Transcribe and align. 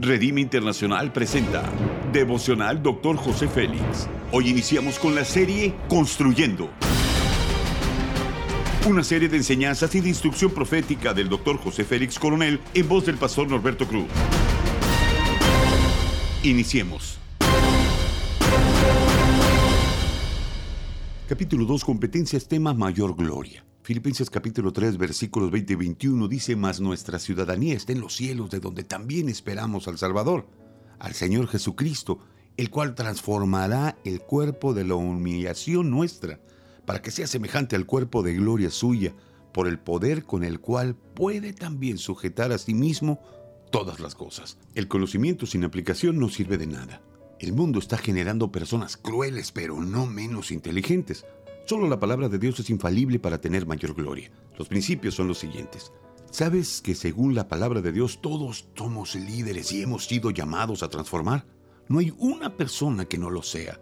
Redime 0.00 0.40
Internacional 0.40 1.12
presenta 1.12 1.62
Devocional 2.10 2.82
Dr. 2.82 3.16
José 3.16 3.48
Félix. 3.48 4.08
Hoy 4.32 4.48
iniciamos 4.48 4.98
con 4.98 5.14
la 5.14 5.26
serie 5.26 5.74
Construyendo. 5.90 6.70
Una 8.88 9.04
serie 9.04 9.28
de 9.28 9.36
enseñanzas 9.36 9.94
y 9.94 10.00
de 10.00 10.08
instrucción 10.08 10.52
profética 10.52 11.12
del 11.12 11.28
Dr. 11.28 11.58
José 11.58 11.84
Félix 11.84 12.18
Coronel 12.18 12.60
en 12.72 12.88
voz 12.88 13.04
del 13.04 13.18
pastor 13.18 13.50
Norberto 13.50 13.86
Cruz. 13.86 14.06
Iniciemos. 16.44 17.18
Capítulo 21.28 21.66
2, 21.66 21.84
competencias, 21.84 22.48
tema 22.48 22.72
mayor 22.72 23.14
gloria. 23.14 23.62
Filipenses 23.90 24.30
capítulo 24.30 24.72
3 24.72 24.98
versículos 24.98 25.50
20 25.50 25.72
y 25.72 25.76
21 25.76 26.28
dice, 26.28 26.54
mas 26.54 26.78
nuestra 26.78 27.18
ciudadanía 27.18 27.74
está 27.74 27.90
en 27.90 28.00
los 28.00 28.14
cielos, 28.14 28.48
de 28.48 28.60
donde 28.60 28.84
también 28.84 29.28
esperamos 29.28 29.88
al 29.88 29.98
Salvador, 29.98 30.46
al 31.00 31.12
Señor 31.14 31.48
Jesucristo, 31.48 32.20
el 32.56 32.70
cual 32.70 32.94
transformará 32.94 33.98
el 34.04 34.20
cuerpo 34.20 34.74
de 34.74 34.84
la 34.84 34.94
humillación 34.94 35.90
nuestra, 35.90 36.38
para 36.86 37.02
que 37.02 37.10
sea 37.10 37.26
semejante 37.26 37.74
al 37.74 37.84
cuerpo 37.84 38.22
de 38.22 38.34
gloria 38.34 38.70
suya, 38.70 39.12
por 39.52 39.66
el 39.66 39.80
poder 39.80 40.22
con 40.22 40.44
el 40.44 40.60
cual 40.60 40.94
puede 40.94 41.52
también 41.52 41.98
sujetar 41.98 42.52
a 42.52 42.58
sí 42.58 42.74
mismo 42.74 43.20
todas 43.72 43.98
las 43.98 44.14
cosas. 44.14 44.56
El 44.76 44.86
conocimiento 44.86 45.46
sin 45.46 45.64
aplicación 45.64 46.16
no 46.20 46.28
sirve 46.28 46.58
de 46.58 46.68
nada. 46.68 47.02
El 47.40 47.54
mundo 47.54 47.80
está 47.80 47.98
generando 47.98 48.52
personas 48.52 48.96
crueles, 48.96 49.50
pero 49.50 49.80
no 49.80 50.06
menos 50.06 50.52
inteligentes. 50.52 51.24
Solo 51.70 51.88
la 51.88 52.00
palabra 52.00 52.28
de 52.28 52.40
Dios 52.40 52.58
es 52.58 52.68
infalible 52.68 53.20
para 53.20 53.40
tener 53.40 53.64
mayor 53.64 53.94
gloria. 53.94 54.28
Los 54.58 54.66
principios 54.66 55.14
son 55.14 55.28
los 55.28 55.38
siguientes. 55.38 55.92
¿Sabes 56.32 56.80
que 56.82 56.96
según 56.96 57.36
la 57.36 57.46
palabra 57.46 57.80
de 57.80 57.92
Dios 57.92 58.20
todos 58.20 58.66
somos 58.74 59.14
líderes 59.14 59.70
y 59.70 59.82
hemos 59.82 60.04
sido 60.06 60.32
llamados 60.32 60.82
a 60.82 60.88
transformar? 60.88 61.46
No 61.86 62.00
hay 62.00 62.12
una 62.18 62.56
persona 62.56 63.04
que 63.04 63.18
no 63.18 63.30
lo 63.30 63.44
sea. 63.44 63.80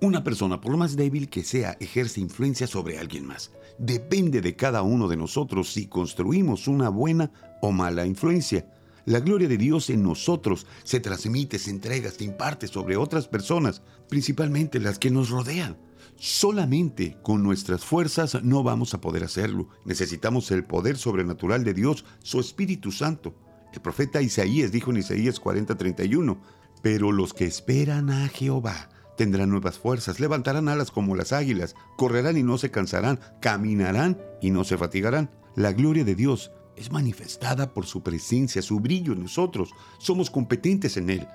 Una 0.00 0.24
persona, 0.24 0.62
por 0.62 0.78
más 0.78 0.96
débil 0.96 1.28
que 1.28 1.44
sea, 1.44 1.76
ejerce 1.78 2.22
influencia 2.22 2.66
sobre 2.66 2.98
alguien 2.98 3.26
más. 3.26 3.52
Depende 3.76 4.40
de 4.40 4.56
cada 4.56 4.80
uno 4.80 5.06
de 5.06 5.18
nosotros 5.18 5.70
si 5.70 5.88
construimos 5.88 6.66
una 6.68 6.88
buena 6.88 7.30
o 7.60 7.70
mala 7.70 8.06
influencia. 8.06 8.66
La 9.06 9.20
gloria 9.20 9.46
de 9.46 9.56
Dios 9.56 9.88
en 9.88 10.02
nosotros 10.02 10.66
se 10.82 10.98
transmite, 10.98 11.60
se 11.60 11.70
entrega, 11.70 12.10
se 12.10 12.24
imparte 12.24 12.66
sobre 12.66 12.96
otras 12.96 13.28
personas, 13.28 13.80
principalmente 14.08 14.80
las 14.80 14.98
que 14.98 15.12
nos 15.12 15.30
rodean. 15.30 15.78
Solamente 16.16 17.16
con 17.22 17.44
nuestras 17.44 17.84
fuerzas 17.84 18.42
no 18.42 18.64
vamos 18.64 18.94
a 18.94 19.00
poder 19.00 19.22
hacerlo. 19.22 19.68
Necesitamos 19.84 20.50
el 20.50 20.64
poder 20.64 20.98
sobrenatural 20.98 21.62
de 21.62 21.72
Dios, 21.72 22.04
su 22.24 22.40
Espíritu 22.40 22.90
Santo. 22.90 23.32
El 23.72 23.80
profeta 23.80 24.22
Isaías 24.22 24.72
dijo 24.72 24.90
en 24.90 24.96
Isaías 24.96 25.40
40:31, 25.40 26.40
pero 26.82 27.12
los 27.12 27.32
que 27.32 27.44
esperan 27.44 28.10
a 28.10 28.26
Jehová 28.26 28.88
tendrán 29.16 29.50
nuevas 29.50 29.78
fuerzas, 29.78 30.18
levantarán 30.18 30.68
alas 30.68 30.90
como 30.90 31.14
las 31.14 31.32
águilas, 31.32 31.76
correrán 31.96 32.36
y 32.36 32.42
no 32.42 32.58
se 32.58 32.72
cansarán, 32.72 33.20
caminarán 33.40 34.18
y 34.42 34.50
no 34.50 34.64
se 34.64 34.76
fatigarán. 34.76 35.30
La 35.54 35.72
gloria 35.72 36.04
de 36.04 36.16
Dios 36.16 36.50
es 36.76 36.92
manifestada 36.92 37.72
por 37.72 37.86
su 37.86 38.02
presencia, 38.02 38.62
su 38.62 38.80
brillo 38.80 39.12
en 39.12 39.22
nosotros. 39.22 39.70
Somos 39.98 40.30
competentes 40.30 40.96
en 40.96 41.10
Él. 41.10 41.26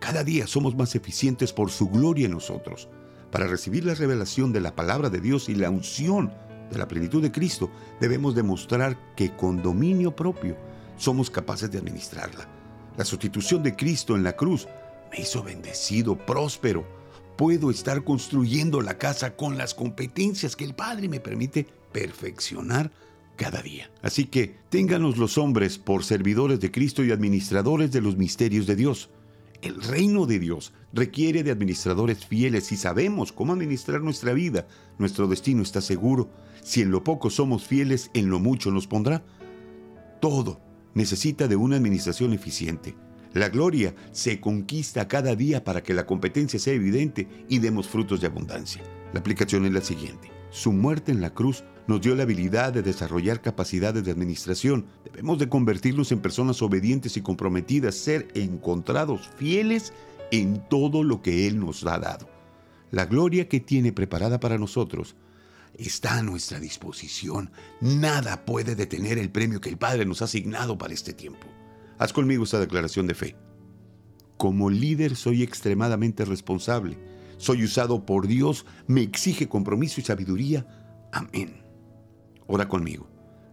Cada 0.00 0.22
día 0.22 0.46
somos 0.46 0.76
más 0.76 0.94
eficientes 0.94 1.52
por 1.52 1.70
su 1.70 1.88
gloria 1.88 2.26
en 2.26 2.32
nosotros. 2.32 2.88
Para 3.30 3.46
recibir 3.46 3.84
la 3.84 3.94
revelación 3.94 4.52
de 4.52 4.60
la 4.60 4.76
palabra 4.76 5.10
de 5.10 5.20
Dios 5.20 5.48
y 5.48 5.54
la 5.54 5.70
unción 5.70 6.32
de 6.70 6.78
la 6.78 6.86
plenitud 6.86 7.22
de 7.22 7.32
Cristo, 7.32 7.70
debemos 8.00 8.34
demostrar 8.34 9.14
que 9.16 9.34
con 9.34 9.62
dominio 9.62 10.14
propio 10.14 10.56
somos 10.96 11.30
capaces 11.30 11.70
de 11.70 11.78
administrarla. 11.78 12.48
La 12.96 13.04
sustitución 13.04 13.62
de 13.62 13.74
Cristo 13.74 14.14
en 14.14 14.22
la 14.22 14.36
cruz 14.36 14.68
me 15.10 15.20
hizo 15.20 15.42
bendecido, 15.42 16.16
próspero. 16.16 16.86
Puedo 17.36 17.70
estar 17.70 18.04
construyendo 18.04 18.80
la 18.80 18.98
casa 18.98 19.34
con 19.34 19.58
las 19.58 19.74
competencias 19.74 20.54
que 20.54 20.64
el 20.64 20.74
Padre 20.74 21.08
me 21.08 21.18
permite 21.18 21.66
perfeccionar 21.92 22.92
cada 23.36 23.62
día. 23.62 23.90
Así 24.02 24.26
que 24.26 24.56
ténganos 24.68 25.16
los 25.16 25.38
hombres 25.38 25.78
por 25.78 26.04
servidores 26.04 26.60
de 26.60 26.70
Cristo 26.70 27.04
y 27.04 27.12
administradores 27.12 27.92
de 27.92 28.00
los 28.00 28.16
misterios 28.16 28.66
de 28.66 28.76
Dios. 28.76 29.10
El 29.62 29.82
reino 29.82 30.26
de 30.26 30.38
Dios 30.38 30.72
requiere 30.92 31.42
de 31.42 31.50
administradores 31.50 32.26
fieles 32.26 32.70
y 32.70 32.76
sabemos 32.76 33.32
cómo 33.32 33.52
administrar 33.52 34.02
nuestra 34.02 34.32
vida. 34.32 34.66
Nuestro 34.98 35.26
destino 35.26 35.62
está 35.62 35.80
seguro. 35.80 36.28
Si 36.62 36.82
en 36.82 36.90
lo 36.90 37.02
poco 37.02 37.30
somos 37.30 37.66
fieles, 37.66 38.10
en 38.14 38.28
lo 38.28 38.38
mucho 38.38 38.70
nos 38.70 38.86
pondrá. 38.86 39.24
Todo 40.20 40.60
necesita 40.94 41.48
de 41.48 41.56
una 41.56 41.76
administración 41.76 42.32
eficiente. 42.32 42.94
La 43.32 43.48
gloria 43.48 43.94
se 44.12 44.40
conquista 44.40 45.08
cada 45.08 45.34
día 45.34 45.64
para 45.64 45.82
que 45.82 45.94
la 45.94 46.06
competencia 46.06 46.58
sea 46.60 46.74
evidente 46.74 47.26
y 47.48 47.58
demos 47.58 47.88
frutos 47.88 48.20
de 48.20 48.28
abundancia. 48.28 48.82
La 49.14 49.20
aplicación 49.20 49.64
es 49.64 49.72
la 49.72 49.80
siguiente. 49.80 50.32
Su 50.50 50.72
muerte 50.72 51.12
en 51.12 51.20
la 51.20 51.32
cruz 51.32 51.62
nos 51.86 52.00
dio 52.00 52.16
la 52.16 52.24
habilidad 52.24 52.72
de 52.72 52.82
desarrollar 52.82 53.40
capacidades 53.40 54.04
de 54.04 54.10
administración. 54.10 54.86
Debemos 55.04 55.38
de 55.38 55.48
convertirnos 55.48 56.10
en 56.10 56.18
personas 56.18 56.60
obedientes 56.62 57.16
y 57.16 57.20
comprometidas, 57.20 57.94
ser 57.94 58.26
encontrados 58.34 59.30
fieles 59.36 59.92
en 60.32 60.68
todo 60.68 61.04
lo 61.04 61.22
que 61.22 61.46
Él 61.46 61.60
nos 61.60 61.86
ha 61.86 61.96
dado. 62.00 62.28
La 62.90 63.06
gloria 63.06 63.48
que 63.48 63.60
tiene 63.60 63.92
preparada 63.92 64.40
para 64.40 64.58
nosotros 64.58 65.14
está 65.78 66.18
a 66.18 66.22
nuestra 66.24 66.58
disposición. 66.58 67.52
Nada 67.80 68.44
puede 68.44 68.74
detener 68.74 69.18
el 69.18 69.30
premio 69.30 69.60
que 69.60 69.68
el 69.68 69.78
Padre 69.78 70.06
nos 70.06 70.22
ha 70.22 70.24
asignado 70.24 70.76
para 70.76 70.92
este 70.92 71.12
tiempo. 71.12 71.46
Haz 71.98 72.12
conmigo 72.12 72.42
esta 72.42 72.58
declaración 72.58 73.06
de 73.06 73.14
fe. 73.14 73.36
Como 74.38 74.70
líder 74.70 75.14
soy 75.14 75.44
extremadamente 75.44 76.24
responsable 76.24 77.13
soy 77.38 77.64
usado 77.64 78.04
por 78.04 78.26
Dios, 78.26 78.66
me 78.86 79.02
exige 79.02 79.48
compromiso 79.48 80.00
y 80.00 80.04
sabiduría. 80.04 80.66
Amén. 81.12 81.62
Ora 82.46 82.68
conmigo. 82.68 83.08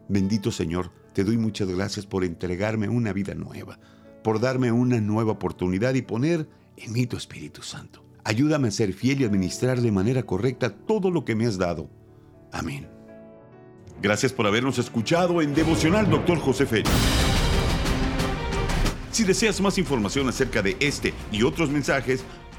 Bendito 0.10 0.52
Señor, 0.52 0.92
te 1.14 1.24
doy 1.24 1.38
muchas 1.38 1.70
gracias 1.70 2.06
por 2.06 2.24
entregarme 2.24 2.90
una 2.90 3.14
vida 3.14 3.34
nueva, 3.34 3.80
por 4.24 4.40
darme 4.40 4.72
una 4.72 5.00
nueva 5.00 5.34
oportunidad 5.34 5.94
y 5.94 6.02
poner 6.02 6.50
en 6.78 6.94
mí 6.94 7.06
tu 7.08 7.18
Espíritu 7.18 7.62
Santo. 7.62 8.04
Ayúdame 8.24 8.68
a 8.68 8.72
ser 8.72 8.94
fiel 8.94 9.22
y 9.22 9.26
administrar 9.26 9.82
de 9.82 9.92
manera 9.92 10.24
correcta 10.24 10.76
todo 10.76 11.10
lo 11.10 11.26
que 11.26 11.36
me 11.36 11.46
has 11.46 11.58
dado. 11.58 11.90
Amén. 12.52 12.88
Gracias 14.02 14.34
por 14.34 14.48
habernos 14.48 14.80
escuchado 14.80 15.42
en 15.42 15.54
Devocional 15.54 16.10
Dr. 16.10 16.40
José 16.40 16.66
Félix. 16.66 16.90
Si 19.12 19.24
deseas 19.24 19.60
más 19.62 19.78
información 19.78 20.30
acerca 20.30 20.62
de 20.62 20.78
este 20.80 21.14
y 21.32 21.44
otros 21.44 21.70
mensajes, 21.70 22.24